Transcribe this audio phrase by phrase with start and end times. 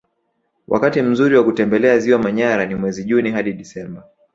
[0.67, 4.03] Wakati mzuri wa kutembelea ziwa manyara ni mwezi juni hadi disemba